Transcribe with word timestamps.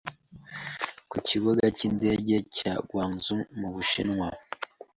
ku 1.09 1.17
kibuga 1.27 1.63
cy'indege 1.77 2.35
cya 2.55 2.73
Guangzhou 2.87 3.47
mu 3.59 3.67
Bushinwa, 3.73 4.27